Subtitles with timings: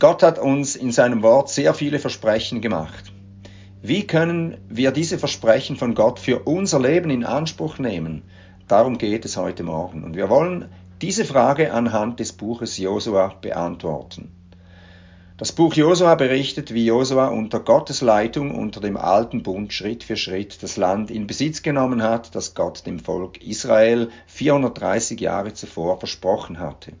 [0.00, 3.12] Gott hat uns in seinem Wort sehr viele Versprechen gemacht.
[3.82, 8.22] Wie können wir diese Versprechen von Gott für unser Leben in Anspruch nehmen?
[8.66, 10.02] Darum geht es heute Morgen.
[10.02, 10.70] Und wir wollen
[11.02, 14.32] diese Frage anhand des Buches Josua beantworten.
[15.36, 20.16] Das Buch Josua berichtet, wie Josua unter Gottes Leitung unter dem alten Bund Schritt für
[20.16, 25.98] Schritt das Land in Besitz genommen hat, das Gott dem Volk Israel 430 Jahre zuvor
[25.98, 26.92] versprochen hatte.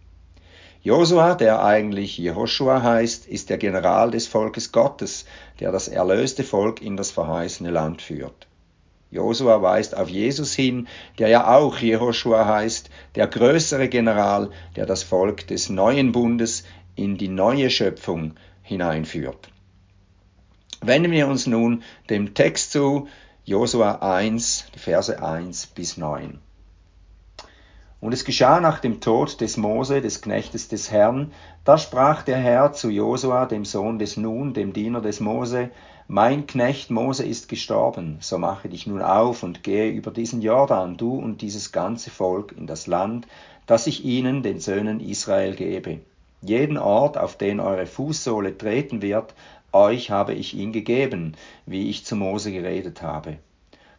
[0.82, 5.26] Josua, der eigentlich Jehoshua heißt, ist der General des Volkes Gottes,
[5.60, 8.46] der das erlöste Volk in das verheißene Land führt.
[9.10, 10.88] Josua weist auf Jesus hin,
[11.18, 16.64] der ja auch Jehoshua heißt, der größere General, der das Volk des neuen Bundes
[16.96, 19.50] in die neue Schöpfung hineinführt.
[20.80, 23.06] Wenden wir uns nun dem Text zu,
[23.44, 26.38] Josua 1, die Verse 1 bis 9.
[28.00, 31.32] Und es geschah nach dem Tod des Mose, des Knechtes des Herrn,
[31.64, 35.70] da sprach der Herr zu Josua, dem Sohn des Nun, dem Diener des Mose,
[36.08, 40.96] mein Knecht Mose ist gestorben, so mache dich nun auf und gehe über diesen Jordan,
[40.96, 43.28] du und dieses ganze Volk, in das Land,
[43.66, 46.00] das ich ihnen, den Söhnen Israel, gebe.
[46.40, 49.34] Jeden Ort, auf den eure Fußsohle treten wird,
[49.72, 51.34] euch habe ich ihn gegeben,
[51.66, 53.36] wie ich zu Mose geredet habe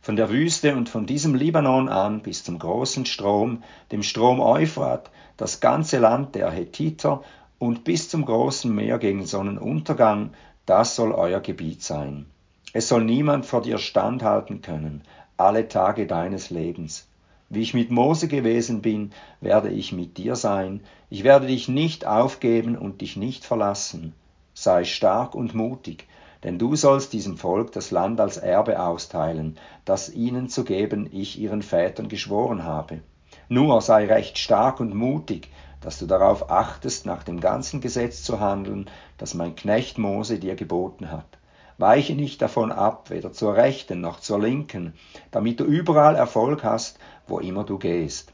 [0.02, 5.12] von der Wüste und von diesem Libanon an bis zum großen Strom, dem Strom Euphrat,
[5.38, 7.24] das ganze Land der Hethiter
[7.60, 10.32] und bis zum großen Meer gegen Sonnenuntergang,
[10.66, 12.26] das soll euer Gebiet sein.
[12.74, 15.02] Es soll niemand vor dir standhalten können,
[15.38, 17.08] alle Tage deines Lebens.
[17.50, 20.82] Wie ich mit Mose gewesen bin, werde ich mit dir sein.
[21.10, 24.14] Ich werde dich nicht aufgeben und dich nicht verlassen.
[24.54, 26.08] Sei stark und mutig,
[26.44, 31.40] denn du sollst diesem Volk das Land als Erbe austeilen, das ihnen zu geben ich
[31.40, 33.02] ihren Vätern geschworen habe.
[33.50, 35.50] Nur sei recht stark und mutig,
[35.82, 40.56] dass du darauf achtest, nach dem ganzen Gesetz zu handeln, das mein Knecht Mose dir
[40.56, 41.38] geboten hat.
[41.78, 44.94] Weiche nicht davon ab, weder zur rechten noch zur linken,
[45.32, 48.34] damit du überall Erfolg hast, wo immer du gehst.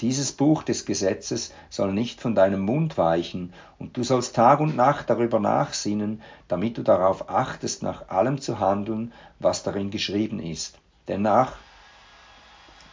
[0.00, 4.76] Dieses Buch des Gesetzes soll nicht von deinem Mund weichen, und du sollst Tag und
[4.76, 10.78] Nacht darüber nachsinnen, damit du darauf achtest, nach allem zu handeln, was darin geschrieben ist.
[11.08, 11.26] Denn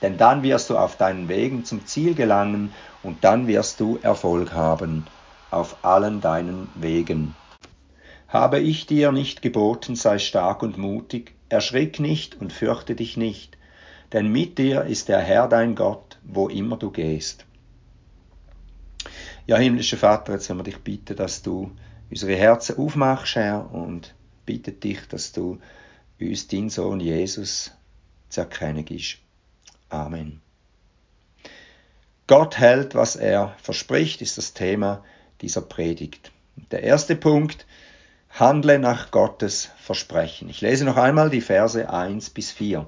[0.01, 4.53] denn dann wirst du auf deinen Wegen zum Ziel gelangen und dann wirst du Erfolg
[4.53, 5.05] haben
[5.53, 7.35] auf allen deinen Wegen.
[8.27, 13.57] Habe ich dir nicht geboten, sei stark und mutig, erschrick nicht und fürchte dich nicht,
[14.11, 17.45] denn mit dir ist der Herr dein Gott, wo immer du gehst.
[19.45, 21.71] Ja, himmlischer Vater, jetzt wollen wir dich bitten, dass du
[22.09, 25.59] unsere Herzen aufmachst, Herr, und bitten dich, dass du
[26.19, 27.71] uns deinen Sohn Jesus
[28.29, 29.17] zu erkennen gibst.
[29.89, 30.41] Amen.
[32.27, 35.03] Gott hält, was er verspricht, ist das Thema
[35.41, 36.31] dieser Predigt.
[36.71, 37.65] Der erste Punkt,
[38.29, 40.49] handle nach Gottes Versprechen.
[40.49, 42.87] Ich lese noch einmal die Verse 1 bis 4.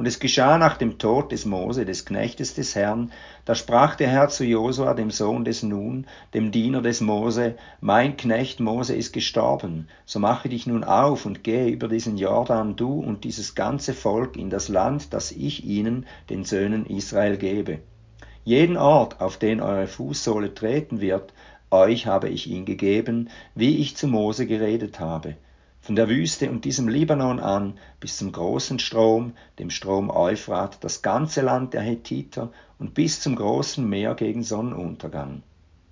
[0.00, 3.12] Und es geschah nach dem Tod des Mose, des Knechtes des Herrn,
[3.44, 8.16] da sprach der Herr zu Josua, dem Sohn des Nun, dem Diener des Mose, mein
[8.16, 12.98] Knecht Mose ist gestorben, so mache dich nun auf und gehe über diesen Jordan, du
[12.98, 17.80] und dieses ganze Volk, in das Land, das ich ihnen, den Söhnen Israel, gebe.
[18.42, 21.34] Jeden Ort, auf den eure Fußsohle treten wird,
[21.70, 25.36] euch habe ich ihn gegeben, wie ich zu Mose geredet habe
[25.90, 31.02] von der Wüste und diesem Libanon an bis zum großen Strom, dem Strom Euphrat, das
[31.02, 35.42] ganze Land der Hethiter und bis zum großen Meer gegen Sonnenuntergang.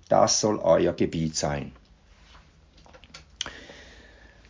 [0.07, 1.73] Das soll euer Gebiet sein.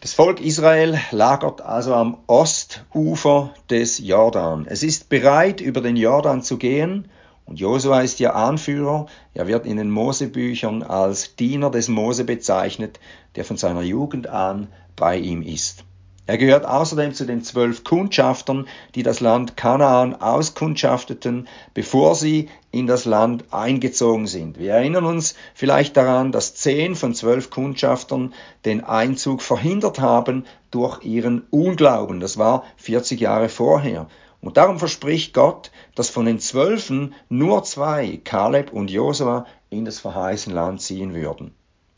[0.02, 4.68] Das Volk Israel lagert also am Ostufer des Jordan.
[4.70, 7.10] Es ist bereit, über den Jordan zu gehen,
[7.50, 9.08] und Josua ist ihr Anführer.
[9.34, 13.00] Er wird in den Mosebüchern als Diener des Mose bezeichnet,
[13.36, 15.84] der von seiner Jugend an bei ihm ist.
[16.28, 22.86] Er gehört außerdem zu den zwölf Kundschaftern, die das Land Kanaan auskundschafteten, bevor sie in
[22.86, 24.60] das Land eingezogen sind.
[24.60, 31.04] Wir erinnern uns vielleicht daran, dass zehn von zwölf Kundschaftern den Einzug verhindert haben durch
[31.04, 32.20] ihren Unglauben.
[32.20, 34.06] Das war 40 Jahre vorher.
[34.42, 40.00] Und darum verspricht Gott, dass von den Zwölfen nur zwei, Kaleb und Josua, in das
[40.00, 41.54] verheißene Land ziehen würden.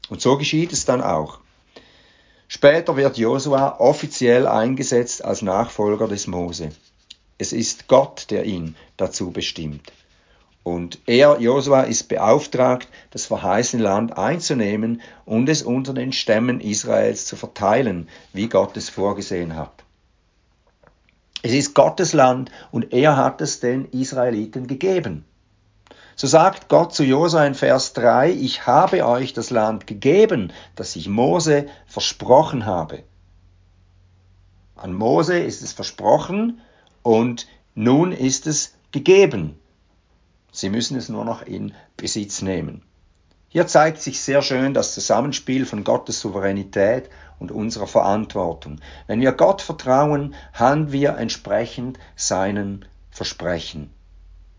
[0.10, 1.40] Und so geschieht es dann auch.
[2.48, 6.72] Später wird Josua offiziell eingesetzt als Nachfolger des Mose.
[7.38, 9.94] Es ist Gott, der ihn dazu bestimmt.
[10.64, 17.26] Und er, Josua, ist beauftragt, das verheißene Land einzunehmen und es unter den Stämmen Israels
[17.26, 19.84] zu verteilen, wie Gott es vorgesehen hat.
[21.44, 25.26] Es ist Gottes Land und er hat es den Israeliten gegeben.
[26.16, 30.96] So sagt Gott zu Josua in Vers 3, ich habe euch das Land gegeben, das
[30.96, 33.04] ich Mose versprochen habe.
[34.76, 36.62] An Mose ist es versprochen
[37.02, 39.58] und nun ist es gegeben.
[40.52, 42.84] Sie müssen es nur noch in Besitz nehmen.
[43.54, 48.80] Hier zeigt sich sehr schön das Zusammenspiel von Gottes Souveränität und unserer Verantwortung.
[49.08, 53.92] Wenn wir Gott vertrauen, handeln wir entsprechend seinen Versprechen.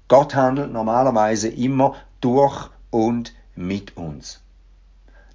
[0.08, 4.42] Gott handelt normalerweise immer durch und mit uns.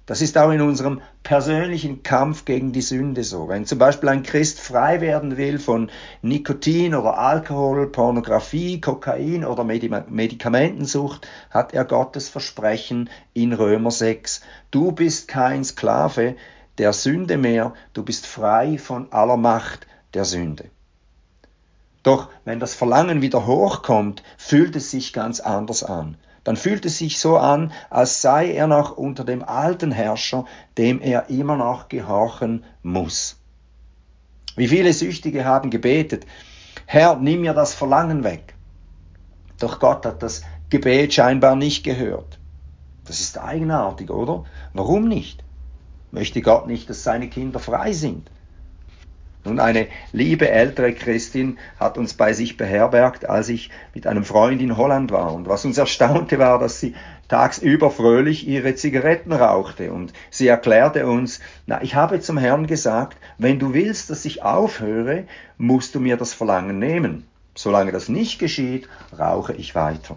[0.08, 3.46] Das ist auch in unserem persönlichen Kampf gegen die Sünde so.
[3.48, 5.90] Wenn zum Beispiel ein Christ frei werden will von
[6.22, 14.40] Nikotin oder Alkohol, Pornografie, Kokain oder Medikamentensucht, hat er Gottes Versprechen in Römer 6.
[14.70, 16.36] Du bist kein Sklave
[16.78, 20.70] der Sünde mehr, du bist frei von aller Macht der Sünde.
[22.02, 26.16] Doch wenn das Verlangen wieder hochkommt, fühlt es sich ganz anders an
[26.48, 30.46] dann fühlt es sich so an, als sei er noch unter dem alten Herrscher,
[30.78, 33.36] dem er immer noch gehorchen muss.
[34.56, 36.24] Wie viele Süchtige haben gebetet,
[36.86, 38.54] Herr, nimm mir das Verlangen weg.
[39.58, 40.40] Doch Gott hat das
[40.70, 42.38] Gebet scheinbar nicht gehört.
[43.04, 44.44] Das ist eigenartig, oder?
[44.72, 45.44] Warum nicht?
[46.12, 48.30] Möchte Gott nicht, dass seine Kinder frei sind?
[49.44, 54.60] Nun, eine liebe ältere Christin hat uns bei sich beherbergt, als ich mit einem Freund
[54.60, 55.32] in Holland war.
[55.32, 56.94] Und was uns erstaunte war, dass sie
[57.28, 59.92] tagsüber fröhlich ihre Zigaretten rauchte.
[59.92, 64.42] Und sie erklärte uns, na, ich habe zum Herrn gesagt, wenn du willst, dass ich
[64.42, 65.24] aufhöre,
[65.56, 67.26] musst du mir das Verlangen nehmen.
[67.54, 68.88] Solange das nicht geschieht,
[69.18, 70.16] rauche ich weiter.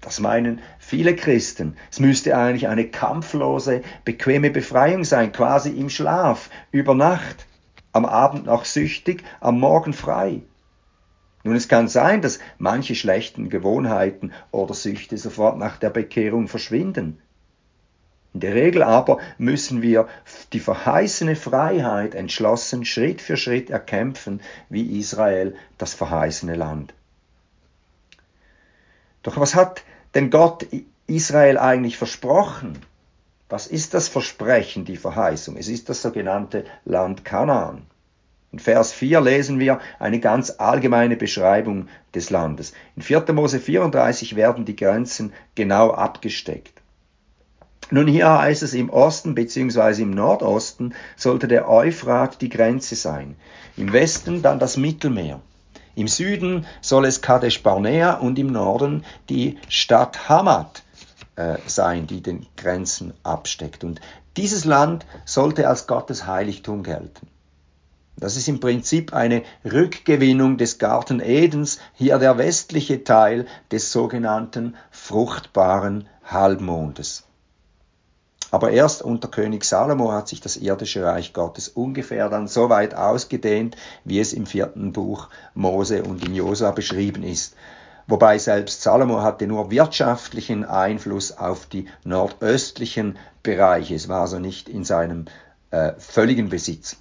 [0.00, 1.76] Das meinen viele Christen.
[1.90, 7.46] Es müsste eigentlich eine kampflose, bequeme Befreiung sein, quasi im Schlaf, über Nacht
[7.96, 10.42] am Abend noch süchtig, am Morgen frei.
[11.44, 17.22] Nun, es kann sein, dass manche schlechten Gewohnheiten oder Süchte sofort nach der Bekehrung verschwinden.
[18.34, 20.08] In der Regel aber müssen wir
[20.52, 26.92] die verheißene Freiheit entschlossen Schritt für Schritt erkämpfen, wie Israel das verheißene Land.
[29.22, 29.84] Doch was hat
[30.14, 30.66] denn Gott
[31.06, 32.78] Israel eigentlich versprochen?
[33.48, 35.56] Was ist das Versprechen, die Verheißung?
[35.56, 37.86] Es ist das sogenannte Land Kanaan.
[38.50, 42.72] In Vers 4 lesen wir eine ganz allgemeine Beschreibung des Landes.
[42.96, 43.32] In 4.
[43.32, 46.80] Mose 34 werden die Grenzen genau abgesteckt.
[47.90, 50.02] Nun hier heißt es im Osten bzw.
[50.02, 53.36] im Nordosten sollte der Euphrat die Grenze sein.
[53.76, 55.40] Im Westen dann das Mittelmeer.
[55.94, 60.82] Im Süden soll es Kadesh Barnea und im Norden die Stadt Hamad
[61.36, 63.84] äh, sein, die den Grenzen absteckt.
[63.84, 64.00] Und
[64.36, 67.28] dieses Land sollte als Gottes Heiligtum gelten.
[68.18, 74.76] Das ist im Prinzip eine Rückgewinnung des Garten Edens, hier der westliche Teil des sogenannten
[74.90, 77.24] fruchtbaren Halbmondes.
[78.50, 82.94] Aber erst unter König Salomo hat sich das irdische Reich Gottes ungefähr dann so weit
[82.94, 87.54] ausgedehnt, wie es im vierten Buch Mose und in Josua beschrieben ist
[88.06, 93.94] wobei selbst Salomo hatte nur wirtschaftlichen Einfluss auf die nordöstlichen Bereiche.
[93.94, 95.26] Es war also nicht in seinem
[95.70, 96.96] äh, völligen Besitz.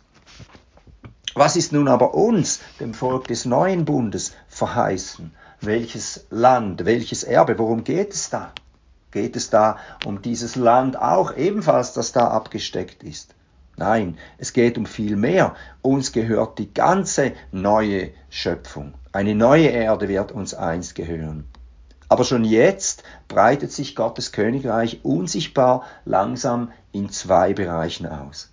[1.34, 5.34] Was ist nun aber uns, dem Volk des neuen Bundes, verheißen?
[5.60, 8.54] Welches Land, welches Erbe, worum geht es da?
[9.12, 13.36] Geht es da um dieses Land auch ebenfalls, das da abgesteckt ist?
[13.78, 15.56] Nein, es geht um viel mehr.
[15.82, 18.94] Uns gehört die ganze neue Schöpfung.
[19.12, 21.46] Eine neue Erde wird uns einst gehören.
[22.08, 28.52] Aber schon jetzt breitet sich Gottes Königreich unsichtbar langsam in zwei Bereichen aus.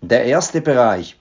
[0.00, 1.18] Der erste Bereich.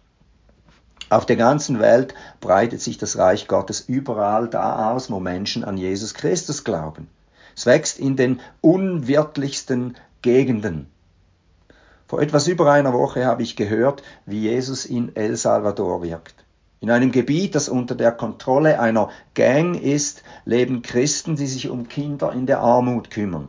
[1.09, 5.77] Auf der ganzen Welt breitet sich das Reich Gottes überall da aus, wo Menschen an
[5.77, 7.09] Jesus Christus glauben.
[7.55, 10.90] Es wächst in den unwirtlichsten Gegenden.
[12.11, 16.43] Vor etwas über einer Woche habe ich gehört, wie Jesus in El Salvador wirkt.
[16.81, 21.87] In einem Gebiet, das unter der Kontrolle einer Gang ist, leben Christen, die sich um
[21.87, 23.47] Kinder in der Armut kümmern.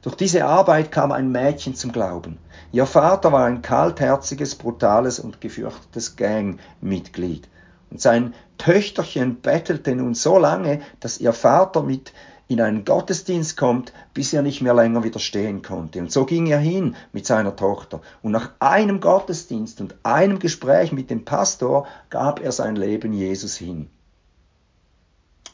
[0.00, 2.38] Durch diese Arbeit kam ein Mädchen zum Glauben.
[2.70, 7.48] Ihr Vater war ein kaltherziges, brutales und gefürchtetes Gangmitglied.
[7.90, 12.12] Und sein Töchterchen bettelte nun so lange, dass ihr Vater mit
[12.48, 16.00] in einen Gottesdienst kommt, bis er nicht mehr länger widerstehen konnte.
[16.00, 18.00] Und so ging er hin mit seiner Tochter.
[18.22, 23.56] Und nach einem Gottesdienst und einem Gespräch mit dem Pastor gab er sein Leben Jesus
[23.56, 23.88] hin.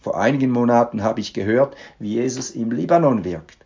[0.01, 3.59] Vor einigen Monaten habe ich gehört, wie Jesus im Libanon wirkt.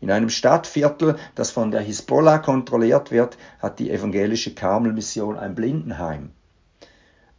[0.00, 6.30] In einem Stadtviertel, das von der Hisbollah kontrolliert wird, hat die evangelische Karmelmission ein Blindenheim.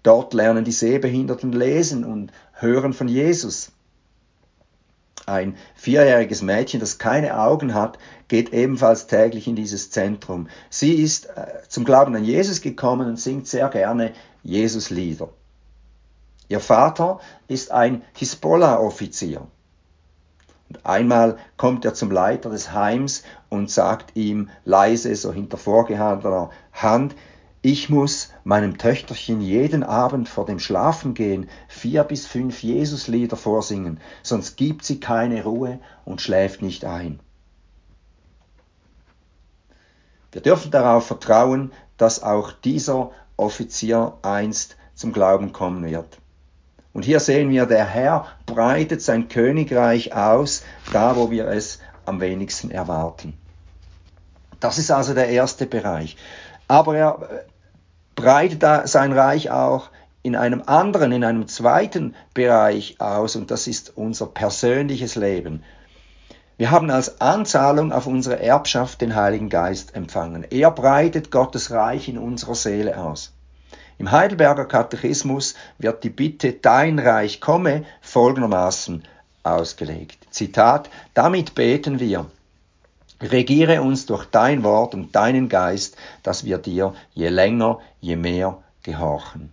[0.03, 3.71] Dort lernen die Sehbehinderten lesen und hören von Jesus.
[5.29, 10.47] Ein vierjähriges Mädchen, das keine Augen hat, geht ebenfalls täglich in dieses Zentrum.
[10.69, 15.29] Sie ist äh, zum Glauben an Jesus gekommen und singt sehr gerne Jesus-Lieder.
[16.47, 19.45] Ihr Vater ist ein Hisbollah-Offizier.
[20.69, 26.49] Und einmal kommt er zum Leiter des Heims und sagt ihm leise, so hinter vorgehaltener
[26.73, 27.15] Hand,
[27.61, 34.55] ich muss meinem Töchterchen jeden Abend vor dem Schlafengehen vier bis fünf Jesuslieder vorsingen, sonst
[34.55, 37.19] gibt sie keine Ruhe und schläft nicht ein.
[40.31, 46.17] Wir dürfen darauf vertrauen, dass auch dieser Offizier einst zum Glauben kommen wird.
[46.93, 50.63] Und hier sehen wir, der Herr breitet sein Königreich aus,
[50.93, 53.37] da wo wir es am wenigsten erwarten.
[54.59, 56.17] Das ist also der erste Bereich.
[56.67, 57.45] Aber er
[58.19, 59.89] breitet sein Reich auch
[60.23, 65.63] in einem anderen, in einem zweiten Bereich aus und das ist unser persönliches Leben.
[66.57, 70.45] Wir haben als Anzahlung auf unsere Erbschaft den Heiligen Geist empfangen.
[70.49, 73.31] Er breitet Gottes Reich in unserer Seele aus.
[73.97, 79.03] Im Heidelberger Katechismus wird die Bitte Dein Reich komme folgendermaßen
[79.43, 80.27] ausgelegt.
[80.31, 82.25] Zitat, damit beten wir.
[83.21, 88.59] Regiere uns durch dein Wort und deinen Geist, dass wir dir je länger, je mehr
[88.83, 89.51] gehorchen.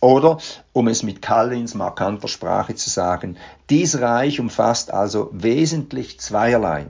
[0.00, 0.38] Oder,
[0.72, 3.36] um es mit Calvins markanter Sprache zu sagen,
[3.68, 6.86] dies Reich umfasst also wesentlich zweierlei.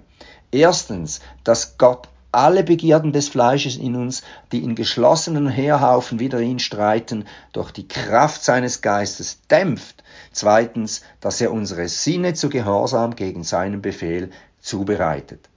[0.52, 6.60] Erstens, dass Gott alle Begierden des Fleisches in uns, die in geschlossenen Heerhaufen wider ihn
[6.60, 10.04] streiten, durch die Kraft seines Geistes dämpft.
[10.30, 14.30] Zweitens, dass er unsere Sinne zu Gehorsam gegen seinen Befehl
[14.60, 15.49] zubereitet.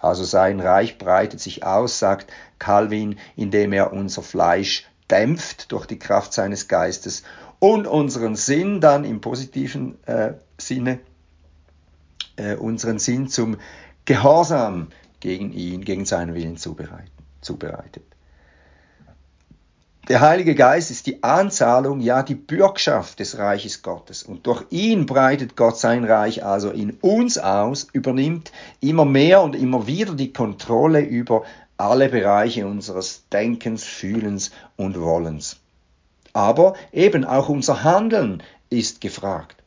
[0.00, 5.98] Also sein Reich breitet sich aus, sagt Calvin, indem er unser Fleisch dämpft durch die
[5.98, 7.22] Kraft seines Geistes
[7.58, 11.00] und unseren Sinn dann im positiven äh, Sinne,
[12.36, 13.56] äh, unseren Sinn zum
[14.04, 14.88] Gehorsam
[15.20, 18.04] gegen ihn, gegen seinen Willen zubereitet.
[20.08, 24.22] Der Heilige Geist ist die Anzahlung, ja die Bürgschaft des Reiches Gottes.
[24.22, 28.50] Und durch ihn breitet Gott sein Reich also in uns aus, übernimmt
[28.80, 31.44] immer mehr und immer wieder die Kontrolle über
[31.76, 35.58] alle Bereiche unseres Denkens, Fühlens und Wollens.
[36.32, 39.62] Aber eben auch unser Handeln ist gefragt.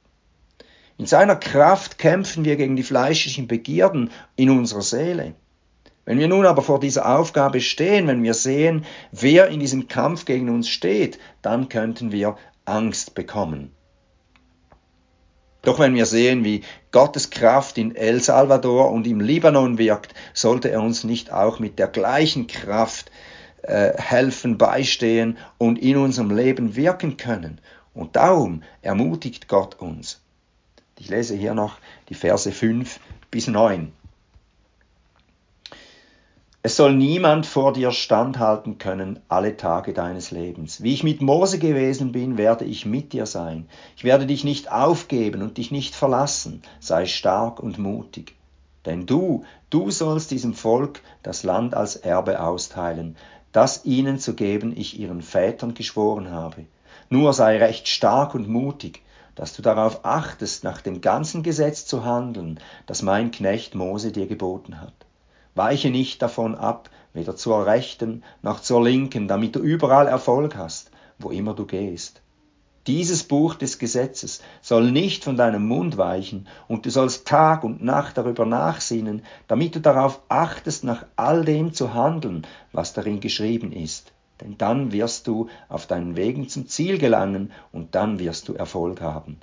[0.98, 5.36] In seiner Kraft kämpfen wir gegen die fleischlichen Begierden in unserer Seele.
[6.06, 10.26] Wenn wir nun aber vor dieser Aufgabe stehen, wenn wir sehen, wer in diesem Kampf
[10.26, 13.72] gegen uns steht, dann könnten wir Angst bekommen.
[15.62, 20.72] Doch wenn wir sehen, wie Gottes Kraft in El Salvador und im Libanon wirkt, sollte
[20.72, 23.12] er uns nicht auch mit der gleichen Kraft
[23.62, 27.62] äh, helfen, beistehen und in unserem Leben wirken können.
[27.94, 30.22] Und darum ermutigt Gott uns.
[30.98, 31.78] Ich lese hier noch
[32.10, 33.92] die Verse 5 bis 9.
[36.64, 40.84] Es soll niemand vor dir standhalten können alle Tage deines Lebens.
[40.84, 43.68] Wie ich mit Mose gewesen bin, werde ich mit dir sein.
[43.98, 46.62] Ich werde dich nicht aufgeben und dich nicht verlassen.
[46.80, 48.36] Sei stark und mutig.
[48.86, 53.16] Denn du, du sollst diesem Volk das Land als Erbe austeilen,
[53.52, 56.66] das ihnen zu geben ich ihren Vätern geschworen habe.
[57.10, 59.02] Nur sei recht stark und mutig,
[59.34, 64.28] dass du darauf achtest, nach dem ganzen Gesetz zu handeln, das mein Knecht Mose dir
[64.28, 64.94] geboten hat.
[65.56, 70.92] Weiche nicht davon ab, weder zur rechten noch zur linken, damit du überall Erfolg hast,
[71.20, 72.22] wo immer du gehst.
[72.88, 77.84] Dieses Buch des Gesetzes soll nicht von deinem Mund weichen, und du sollst Tag und
[77.84, 83.72] Nacht darüber nachsinnen, damit du darauf achtest, nach all dem zu handeln, was darin geschrieben
[83.72, 84.14] ist.
[84.40, 89.02] Denn dann wirst du auf deinen Wegen zum Ziel gelangen, und dann wirst du Erfolg
[89.02, 89.38] haben.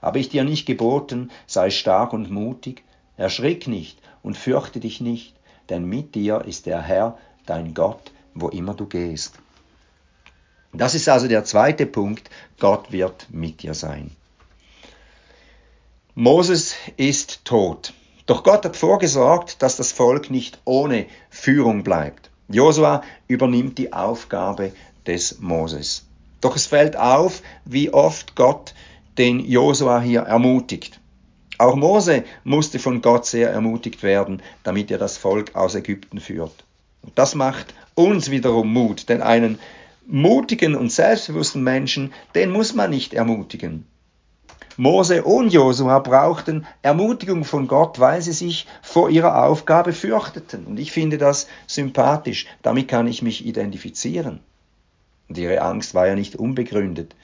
[0.00, 2.84] Habe ich dir nicht geboten, sei stark und mutig,
[3.16, 5.34] erschrick nicht und fürchte dich nicht,
[5.68, 9.34] denn mit dir ist der Herr, dein Gott, wo immer du gehst.
[10.72, 14.12] Das ist also der zweite Punkt, Gott wird mit dir sein.
[16.14, 17.92] Moses ist tot.
[18.26, 22.30] Doch Gott hat vorgesorgt, dass das Volk nicht ohne Führung bleibt.
[22.48, 24.72] Josua übernimmt die Aufgabe
[25.06, 26.06] des Moses.
[26.40, 28.74] Doch es fällt auf, wie oft Gott
[29.18, 30.99] den Josua hier ermutigt.
[31.60, 36.64] Auch Mose musste von Gott sehr ermutigt werden, damit er das Volk aus Ägypten führt.
[37.02, 39.58] Und das macht uns wiederum Mut, denn einen
[40.06, 43.84] mutigen und selbstbewussten Menschen, den muss man nicht ermutigen.
[44.78, 50.64] Mose und Josua brauchten Ermutigung von Gott, weil sie sich vor ihrer Aufgabe fürchteten.
[50.64, 52.46] Und ich finde das sympathisch.
[52.62, 54.40] Damit kann ich mich identifizieren.
[55.28, 57.14] Und ihre Angst war ja nicht unbegründet.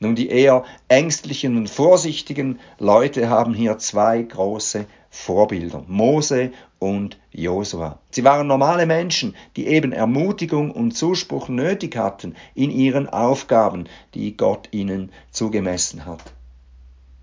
[0.00, 7.98] Nun, die eher ängstlichen und vorsichtigen Leute haben hier zwei große Vorbilder, Mose und Josua.
[8.10, 14.36] Sie waren normale Menschen, die eben Ermutigung und Zuspruch nötig hatten in ihren Aufgaben, die
[14.36, 16.22] Gott ihnen zugemessen hat.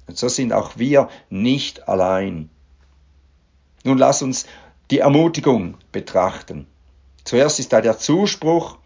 [0.08, 2.50] Und so sind auch wir nicht allein.
[3.86, 4.46] Nun lass uns
[4.92, 6.68] die Ermutigung betrachten.
[7.24, 8.78] Zuerst ist da der Zuspruch,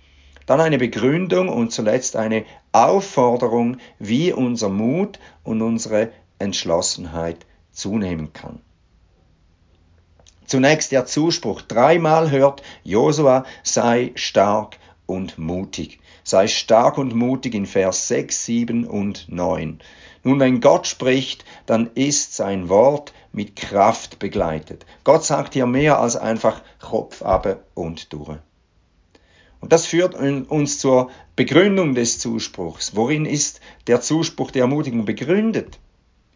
[0.50, 8.60] dann eine Begründung und zuletzt eine Aufforderung, wie unser Mut und unsere Entschlossenheit zunehmen kann.
[10.48, 11.62] Zunächst der Zuspruch.
[11.62, 16.00] Dreimal hört Josua, sei stark und mutig.
[16.24, 19.80] Sei stark und mutig in Vers 6, 7 und 9.
[20.24, 24.88] Nun, wenn Gott spricht, dann ist sein Wort mit Kraft begleitet.
[25.04, 28.40] Gott sagt hier mehr als einfach Kopf ab und durch.
[29.62, 32.96] Und das führt uns zur Begründung des Zuspruchs.
[32.96, 35.80] Worin ist der Zuspruch der Ermutigung begründet?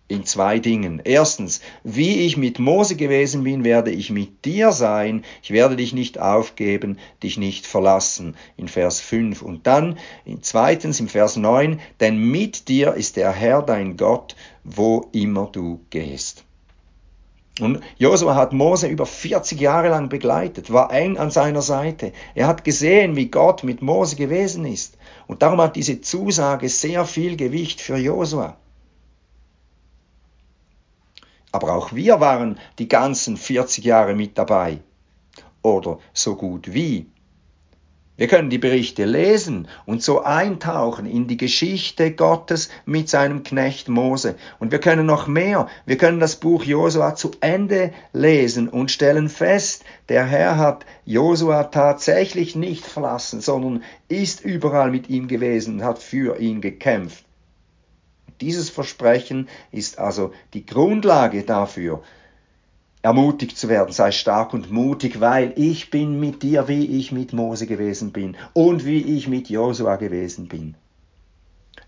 [0.10, 1.02] In zwei Dingen.
[1.04, 5.24] Erstens, wie ich mit Mose gewesen bin, werde ich mit dir sein.
[5.42, 8.36] Ich werde dich nicht aufgeben, dich nicht verlassen.
[8.58, 9.42] In Vers 5.
[9.42, 9.98] Und dann,
[10.42, 15.80] zweitens, im Vers 9, denn mit dir ist der Herr dein Gott, wo immer du
[15.90, 16.44] gehst.
[17.60, 22.12] Und Josua hat Mose über 40 Jahre lang begleitet, war eng an seiner Seite.
[22.34, 24.98] Er hat gesehen, wie Gott mit Mose gewesen ist.
[25.28, 28.58] Und darum hat diese Zusage sehr viel Gewicht für Josua.
[31.52, 34.80] Aber auch wir waren die ganzen 40 Jahre mit dabei.
[35.62, 37.13] Oder so gut wie.
[38.16, 43.90] Wir können die Berichte lesen und so eintauchen in die Geschichte Gottes mit seinem Knecht
[43.90, 44.36] Mose.
[44.60, 45.68] Und wir können noch mehr.
[45.88, 51.64] Wir können das Buch Josua zu Ende lesen und stellen fest, der Herr hat Josua
[51.64, 57.26] tatsächlich nicht verlassen, sondern ist überall mit ihm gewesen und hat für ihn gekämpft.
[58.42, 62.04] Dieses Versprechen ist also die Grundlage dafür,
[63.04, 67.34] ermutigt zu werden, sei stark und mutig, weil ich bin mit dir, wie ich mit
[67.34, 70.76] Mose gewesen bin und wie ich mit Josua gewesen bin.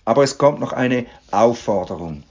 [0.03, 2.23] Aber es kommt noch eine Aufforderung,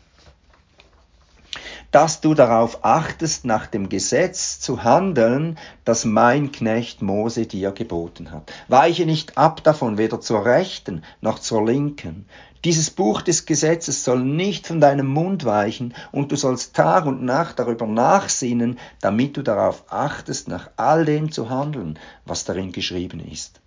[1.94, 8.32] dass du darauf achtest, nach dem Gesetz zu handeln, das mein Knecht Mose dir geboten
[8.32, 8.52] hat.
[8.66, 12.26] Weiche nicht ab davon, weder zur rechten noch zur linken,
[12.64, 17.22] dieses Buch des Gesetzes soll nicht von deinem Mund weichen, und du sollst Tag und
[17.22, 23.20] Nacht darüber nachsinnen, damit du darauf achtest, nach all dem zu handeln, was darin geschrieben
[23.20, 23.60] ist.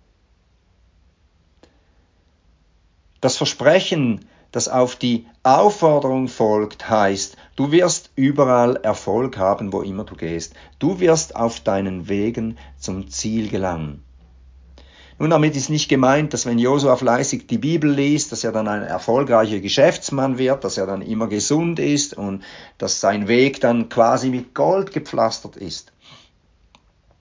[3.20, 10.04] Das Versprechen, das auf die Aufforderung folgt, heißt, du wirst überall Erfolg haben, wo immer
[10.04, 10.54] du gehst.
[10.78, 14.02] Du wirst auf deinen Wegen zum Ziel gelangen.
[15.20, 18.68] Nun, damit ist nicht gemeint, dass wenn Josua fleißig die Bibel liest, dass er dann
[18.68, 22.44] ein erfolgreicher Geschäftsmann wird, dass er dann immer gesund ist und
[22.78, 25.92] dass sein Weg dann quasi mit Gold gepflastert ist.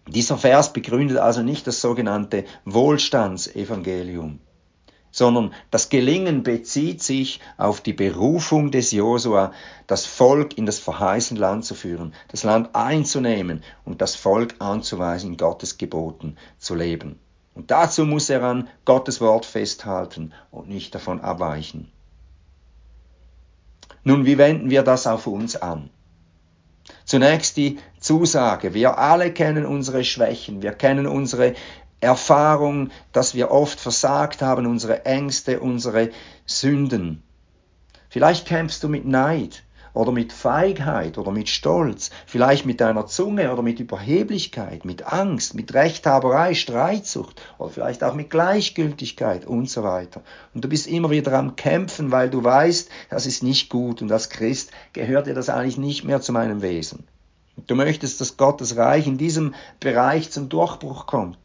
[0.08, 4.40] Dieser Vers begründet also nicht das sogenannte Wohlstandsevangelium,
[5.18, 9.52] sondern das Gelingen bezieht sich auf die Berufung des Josua,
[9.88, 15.32] das Volk in das verheißene Land zu führen, das Land einzunehmen und das Volk anzuweisen,
[15.32, 17.18] in Gottes Geboten zu leben.
[17.56, 21.92] Und dazu muss er an Gottes Wort festhalten und nicht davon abweichen.
[24.04, 25.90] Nun, wie wenden wir das auf uns an?
[27.06, 28.76] Zunächst die Zusage.
[28.76, 30.62] Wir alle kennen unsere Schwächen.
[30.62, 31.56] Wir kennen unsere
[32.00, 36.12] Erfahrung, dass wir oft versagt haben, unsere Ängste, unsere
[36.46, 37.24] Sünden.
[38.10, 39.64] Vielleicht kämpfst du mit Neid
[39.98, 45.56] oder mit Feigheit oder mit Stolz, vielleicht mit deiner Zunge oder mit Überheblichkeit, mit Angst,
[45.56, 50.22] mit Rechthaberei, Streitsucht oder vielleicht auch mit Gleichgültigkeit und so weiter.
[50.54, 54.12] Und du bist immer wieder am Kämpfen, weil du weißt, das ist nicht gut und
[54.12, 57.08] als Christ gehört dir das eigentlich nicht mehr zu meinem Wesen.
[57.66, 61.40] Du möchtest, dass Gottes Reich in diesem Bereich zum Durchbruch kommt.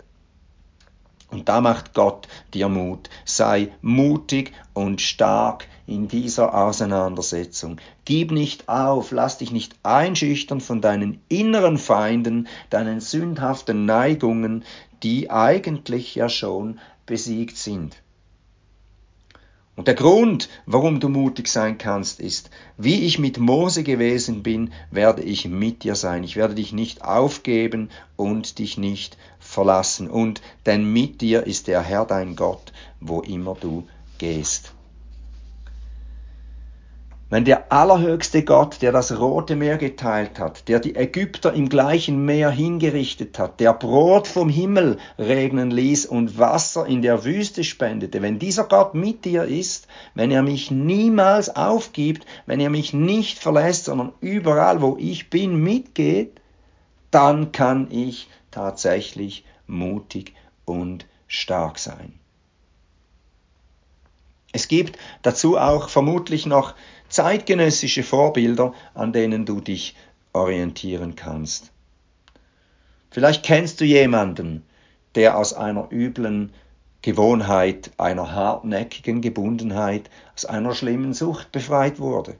[1.32, 3.08] Und da macht Gott dir Mut.
[3.24, 7.80] Sei mutig und stark in dieser Auseinandersetzung.
[8.04, 14.64] Gib nicht auf, lass dich nicht einschüchtern von deinen inneren Feinden, deinen sündhaften Neigungen,
[15.02, 17.96] die eigentlich ja schon besiegt sind.
[19.74, 24.70] Und der Grund, warum du mutig sein kannst, ist, wie ich mit Mose gewesen bin,
[24.90, 26.24] werde ich mit dir sein.
[26.24, 29.16] Ich werde dich nicht aufgeben und dich nicht
[29.52, 30.10] verlassen.
[30.10, 33.86] Und denn mit dir ist der Herr dein Gott, wo immer du
[34.18, 34.72] gehst.
[37.32, 42.26] Wenn der allerhöchste Gott, der das Rote Meer geteilt hat, der die Ägypter im gleichen
[42.26, 48.20] Meer hingerichtet hat, der Brot vom Himmel regnen ließ und Wasser in der Wüste spendete,
[48.20, 53.38] wenn dieser Gott mit dir ist, wenn er mich niemals aufgibt, wenn er mich nicht
[53.38, 56.38] verlässt, sondern überall, wo ich bin, mitgeht,
[57.10, 60.34] dann kann ich tatsächlich mutig
[60.64, 62.14] und stark sein.
[64.52, 66.74] Es gibt dazu auch vermutlich noch
[67.08, 69.96] zeitgenössische Vorbilder, an denen du dich
[70.32, 71.72] orientieren kannst.
[73.10, 74.64] Vielleicht kennst du jemanden,
[75.14, 76.52] der aus einer üblen
[77.02, 82.36] Gewohnheit, einer hartnäckigen Gebundenheit, aus einer schlimmen Sucht befreit wurde.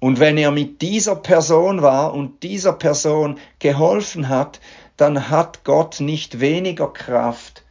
[0.00, 4.60] Und wenn er mit dieser Person war und dieser Person geholfen hat,
[4.96, 7.64] dann hat Gott nicht weniger Kraft,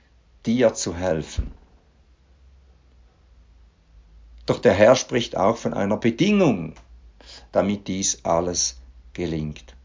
[0.45, 1.51] dir zu helfen.
[4.45, 6.73] Doch der Herr spricht auch von einer Bedingung,
[7.51, 8.79] damit dies alles
[9.13, 9.75] gelingt.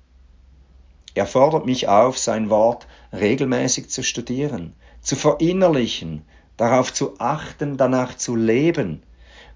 [1.14, 6.24] Er fordert mich auf, sein Wort regelmäßig zu studieren, zu verinnerlichen,
[6.57, 9.02] darauf zu achten, danach zu leben.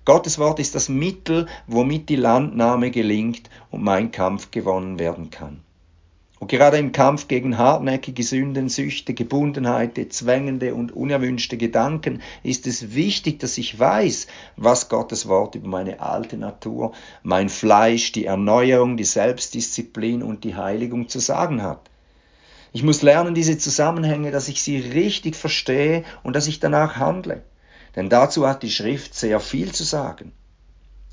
[0.06, 5.60] Gottes Wort ist das Mittel, womit die Landnahme gelingt und mein Kampf gewonnen werden kann.
[6.38, 12.94] Und gerade im Kampf gegen hartnäckige Sünden, Süchte, Gebundenheiten, zwängende und unerwünschte Gedanken ist es
[12.94, 16.92] wichtig, dass ich weiß, was Gottes Wort über meine alte Natur,
[17.24, 21.90] mein Fleisch, die Erneuerung, die Selbstdisziplin und die Heiligung zu sagen hat.
[22.72, 27.42] Ich muss lernen, diese Zusammenhänge, dass ich sie richtig verstehe und dass ich danach handle.
[27.96, 30.32] Denn dazu hat die Schrift sehr viel zu sagen.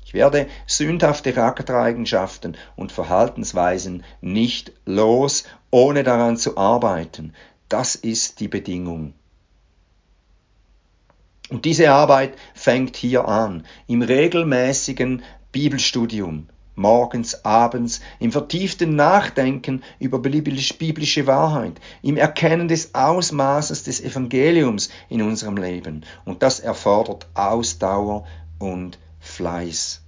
[0.04, 7.32] Ich werde sündhafte Charaktereigenschaften und Verhaltensweisen nicht los, ohne daran zu arbeiten.
[7.68, 9.14] Das ist die Bedingung.
[11.48, 20.18] Und diese Arbeit fängt hier an, im regelmäßigen Bibelstudium, morgens, abends, im vertieften Nachdenken über
[20.18, 26.04] biblische Wahrheit, im Erkennen des Ausmaßes des Evangeliums in unserem Leben.
[26.24, 28.26] Und das erfordert Ausdauer
[28.58, 30.02] und Fleiß.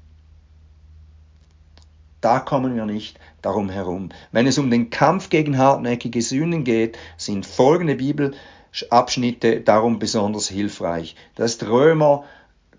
[2.21, 4.09] Da kommen wir nicht darum herum.
[4.33, 11.15] Wenn es um den Kampf gegen hartnäckige Sünden geht, sind folgende Bibelabschnitte darum besonders hilfreich.
[11.37, 12.25] Das ist Römer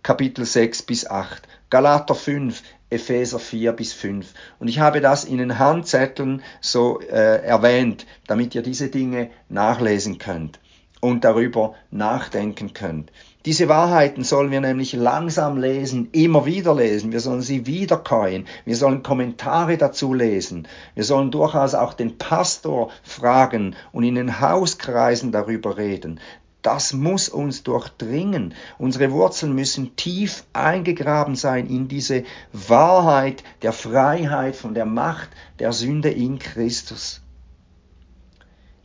[0.04, 4.34] Kapitel 6 bis 8, Galater 5, Epheser 4 bis 5.
[4.60, 10.18] Und ich habe das in den Handzetteln so äh, erwähnt, damit ihr diese Dinge nachlesen
[10.18, 10.60] könnt
[11.02, 13.12] und darüber nachdenken könnt.
[13.46, 17.14] Diese Wahrheiten sollen wir nämlich langsam lesen, immer wieder lesen.
[17.14, 18.46] Wir sollen sie wiederkäuen.
[18.66, 20.68] Wir sollen Kommentare dazu lesen.
[20.96, 26.20] Wir sollen durchaus auch den Pastor fragen und in den Hauskreisen darüber reden.
[26.68, 28.54] Das muss uns durchdringen.
[28.78, 35.72] Unsere Wurzeln müssen tief eingegraben sein in diese Wahrheit der Freiheit von der Macht der
[35.72, 37.22] Sünde in Christus.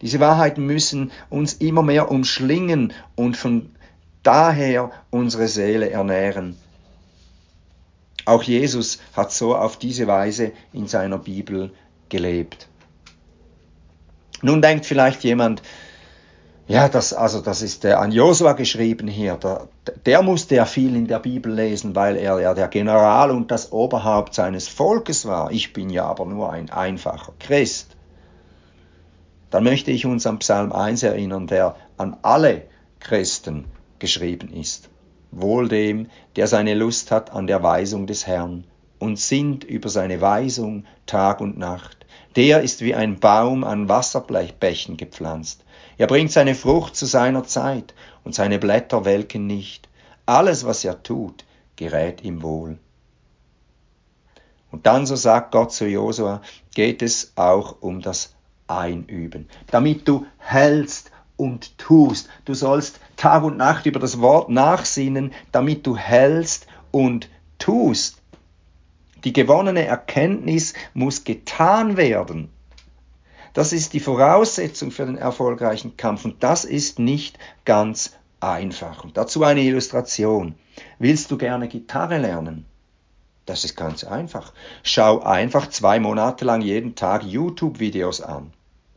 [0.01, 3.75] Diese Wahrheiten müssen uns immer mehr umschlingen und von
[4.23, 6.57] daher unsere Seele ernähren.
[8.27, 11.75] Auch Jesus hat so auf diese Weise in seiner Bibel
[12.11, 12.68] gelebt.
[14.40, 15.62] Nun denkt vielleicht jemand,
[16.68, 19.37] ja, das, also das ist der an Josua geschrieben hier.
[19.37, 19.68] Der,
[20.07, 23.72] der musste ja viel in der Bibel lesen, weil er ja der General und das
[23.72, 25.51] Oberhaupt seines Volkes war.
[25.51, 27.96] Ich bin ja aber nur ein einfacher Christ.
[29.51, 32.62] Dann möchte ich uns an Psalm 1 erinnern, der an alle
[33.01, 33.66] Christen
[33.98, 34.88] geschrieben ist.
[35.31, 38.64] Wohl dem, der seine Lust hat an der Weisung des Herrn
[38.98, 42.07] und sinnt über seine Weisung Tag und Nacht.
[42.37, 45.62] Der ist wie ein Baum an Wasserbächen gepflanzt.
[45.98, 49.88] Er bringt seine Frucht zu seiner Zeit und seine Blätter welken nicht.
[50.26, 51.44] Alles, was er tut,
[51.76, 52.78] gerät ihm wohl.
[54.70, 56.40] Und dann, so sagt Gott zu Josua,
[56.74, 58.35] geht es auch um das
[58.66, 62.28] Einüben, damit du hältst und tust.
[62.44, 67.28] Du sollst Tag und Nacht über das Wort nachsinnen, damit du hältst und
[67.59, 68.22] tust.
[69.24, 72.50] Die gewonnene Erkenntnis muss getan werden.
[73.53, 79.05] Das ist die Voraussetzung für den erfolgreichen Kampf und das ist nicht ganz einfach.
[79.05, 80.55] Und dazu eine Illustration.
[80.99, 82.65] Willst du gerne Gitarre lernen?
[83.45, 84.53] Das ist ganz einfach.
[84.83, 88.53] Schau einfach zwei Monate lang jeden Tag YouTube-Videos an.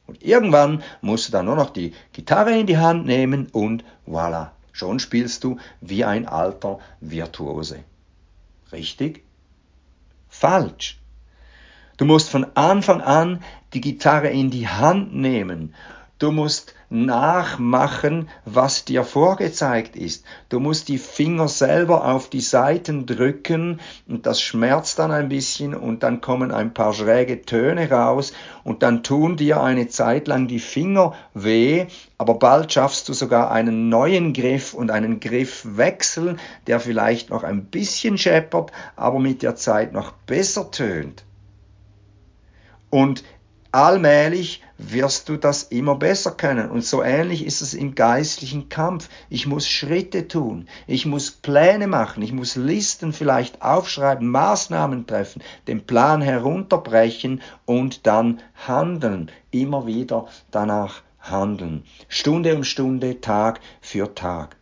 [0.08, 4.52] Und irgendwann musst du dann nur noch die Gitarre in die Hand nehmen und voilà,
[4.72, 7.84] schon spielst du wie ein alter Virtuose.
[8.72, 9.24] Richtig?
[10.30, 11.00] Falsch.
[11.98, 13.42] Du musst von Anfang an
[13.74, 15.74] die Gitarre in die Hand nehmen.
[16.20, 20.26] Du musst nachmachen, was dir vorgezeigt ist.
[20.50, 23.80] Du musst die Finger selber auf die Seiten drücken
[24.10, 28.34] und das schmerzt dann ein bisschen und dann kommen ein paar schräge Töne raus
[28.66, 31.86] und dann tun dir eine Zeit lang die Finger weh,
[32.18, 36.36] aber bald schaffst du sogar einen neuen Griff und einen Griffwechsel,
[36.68, 41.24] der vielleicht noch ein bisschen scheppert, aber mit der Zeit noch besser tönt.
[42.96, 43.26] Und
[43.74, 46.72] allmählich wirst du das immer besser können.
[46.72, 49.10] Und so ähnlich ist es im geistlichen Kampf.
[49.30, 55.44] Ich muss Schritte tun, ich muss Pläne machen, ich muss Listen vielleicht aufschreiben, Maßnahmen treffen,
[55.68, 61.84] den Plan herunterbrechen und dann handeln, immer wieder danach handeln.
[62.08, 64.56] Stunde um Stunde, Tag für Tag.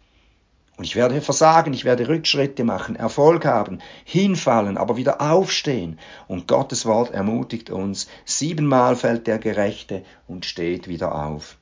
[0.76, 6.00] Und ich werde versagen, ich werde Rückschritte machen, Erfolg haben, hinfallen, aber wieder aufstehen.
[6.28, 11.58] Und Gottes Wort ermutigt uns, siebenmal fällt der Gerechte und steht wieder auf.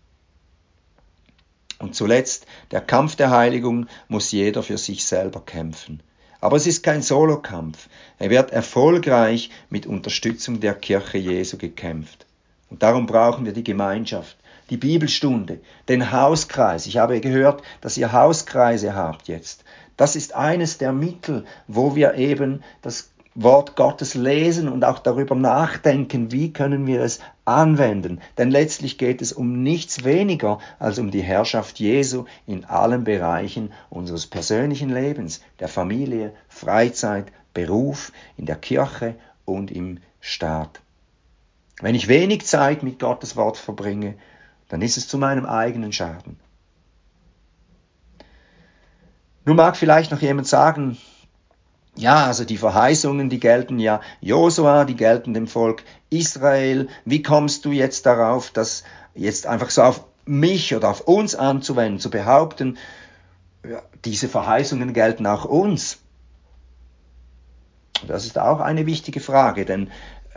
[1.80, 6.02] Und zuletzt, der Kampf der Heiligung muss jeder für sich selber kämpfen.
[6.40, 7.90] Aber es ist kein Solokampf.
[8.18, 12.26] Er wird erfolgreich mit Unterstützung der Kirche Jesu gekämpft.
[12.70, 14.38] Und darum brauchen wir die Gemeinschaft
[14.72, 16.88] die Bibelstunde, den Hauskreis.
[16.88, 19.64] Ich habe gehört, dass ihr Hauskreise habt jetzt.
[19.98, 25.36] Das ist eines der Mittel, wo wir eben das Wort Gottes lesen und auch darüber
[25.36, 28.20] nachdenken, wie können wir es anwenden.
[28.38, 33.72] Denn letztlich geht es um nichts weniger als um die Herrschaft Jesu in allen Bereichen
[33.90, 40.82] unseres persönlichen Lebens, der Familie, Freizeit, Beruf, in der Kirche und im Staat.
[41.82, 44.16] Wenn ich wenig Zeit mit Gottes Wort verbringe,
[44.72, 46.40] dann ist es zu meinem eigenen Schaden.
[49.44, 50.98] Nun mag vielleicht noch jemand sagen,
[51.98, 56.88] ja, also die Verheißungen, die gelten ja Josua, die gelten dem Volk Israel.
[57.04, 62.00] Wie kommst du jetzt darauf, das jetzt einfach so auf mich oder auf uns anzuwenden,
[62.00, 62.78] zu behaupten,
[63.70, 65.98] ja, diese Verheißungen gelten auch uns?
[68.08, 69.92] Das ist auch eine wichtige Frage, denn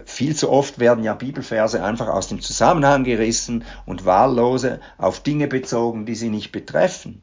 [0.05, 5.47] viel zu oft werden ja Bibelverse einfach aus dem Zusammenhang gerissen und wahllose auf Dinge
[5.47, 7.23] bezogen, die sie nicht betreffen.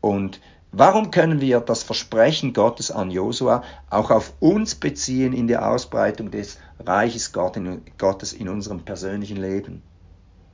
[0.00, 5.68] Und warum können wir das Versprechen Gottes an Josua auch auf uns beziehen in der
[5.68, 9.82] Ausbreitung des Reiches Gottes in unserem persönlichen Leben?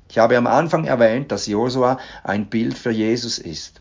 [0.09, 3.81] Ich habe am Anfang erwähnt, dass Josua ein Bild für Jesus ist.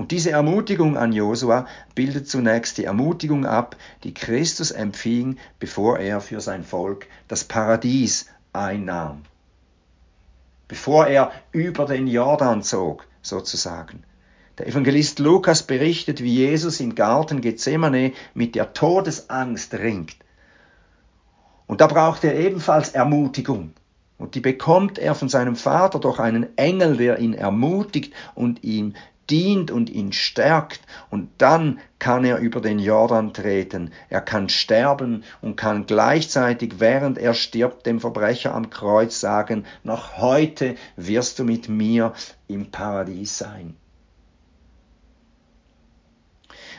[0.00, 6.22] Und diese Ermutigung an Josua bildet zunächst die Ermutigung ab, die Christus empfing, bevor er
[6.22, 9.24] für sein Volk das Paradies einnahm.
[10.68, 14.04] Bevor er über den Jordan zog, sozusagen.
[14.56, 20.16] Der Evangelist Lukas berichtet, wie Jesus im Garten Gethsemane mit der Todesangst ringt.
[21.66, 23.74] Und da braucht er ebenfalls Ermutigung.
[24.16, 28.94] Und die bekommt er von seinem Vater durch einen Engel, der ihn ermutigt und ihm
[29.30, 33.92] dient und ihn stärkt und dann kann er über den Jordan treten.
[34.08, 40.18] Er kann sterben und kann gleichzeitig, während er stirbt, dem Verbrecher am Kreuz sagen, noch
[40.18, 42.12] heute wirst du mit mir
[42.48, 43.76] im Paradies sein.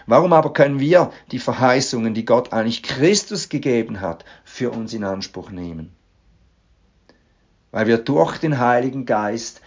[0.07, 5.03] Warum aber können wir die Verheißungen, die Gott eigentlich Christus gegeben hat, für uns in
[5.03, 5.95] Anspruch nehmen?
[7.71, 9.61] Weil wir durch den Heiligen Geist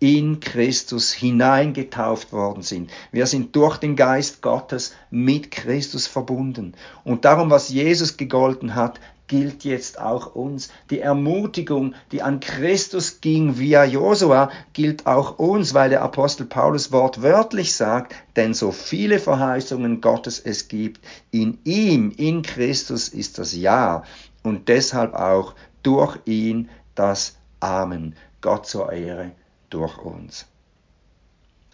[0.00, 2.90] in Christus hineingetauft worden sind.
[3.12, 6.74] Wir sind durch den Geist Gottes mit Christus verbunden.
[7.04, 10.68] Und darum, was Jesus gegolten hat, gilt jetzt auch uns.
[10.90, 16.92] Die Ermutigung, die an Christus ging via Josua, gilt auch uns, weil der Apostel Paulus
[16.92, 23.54] wortwörtlich sagt, denn so viele Verheißungen Gottes es gibt, in ihm, in Christus ist das
[23.54, 24.04] Ja
[24.42, 28.14] und deshalb auch durch ihn das Amen.
[28.42, 29.32] Gott zur Ehre
[29.74, 30.46] durch uns.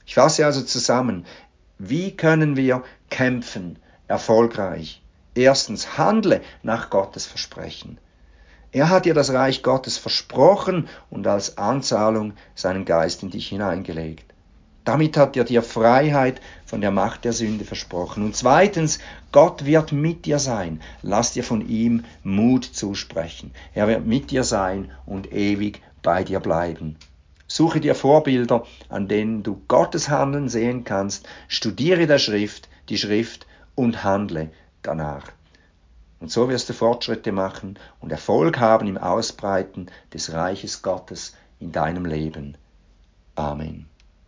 [0.07, 1.25] Ich fasse also zusammen,
[1.79, 5.03] wie können wir kämpfen erfolgreich?
[5.35, 7.99] Erstens, handle nach Gottes Versprechen.
[8.73, 14.31] Er hat dir das Reich Gottes versprochen und als Anzahlung seinen Geist in dich hineingelegt.
[14.85, 18.25] Damit hat er dir Freiheit von der Macht der Sünde versprochen.
[18.25, 18.99] Und zweitens,
[19.31, 20.81] Gott wird mit dir sein.
[21.03, 23.53] Lass dir von ihm Mut zusprechen.
[23.75, 26.97] Er wird mit dir sein und ewig bei dir bleiben.
[27.53, 33.45] Suche dir Vorbilder, an denen du Gottes Handeln sehen kannst, studiere der Schrift, die Schrift
[33.75, 35.33] und handle danach.
[36.21, 41.73] Und so wirst du Fortschritte machen und Erfolg haben im Ausbreiten des Reiches Gottes in
[41.73, 42.57] deinem Leben.
[43.35, 43.87] Amen.